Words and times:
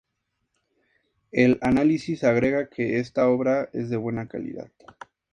El 1.31 1.59
análisis 1.61 2.23
agrega 2.23 2.67
que 2.69 2.97
'esta 2.97 3.29
obra 3.29 3.69
es 3.71 3.91
de 3.91 3.97
buena 3.97 4.27
calidad'. 4.27 4.71